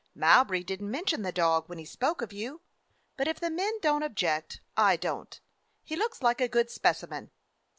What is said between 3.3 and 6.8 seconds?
the men don't object, I don't. He looks like a good